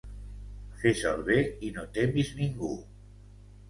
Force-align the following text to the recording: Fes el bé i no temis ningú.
Fes 0.79 1.03
el 1.11 1.21
bé 1.29 1.37
i 1.69 1.71
no 1.79 1.87
temis 2.01 2.37
ningú. 2.43 2.77